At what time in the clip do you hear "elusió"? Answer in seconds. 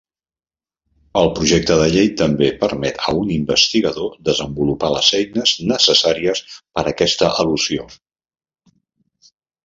7.45-7.85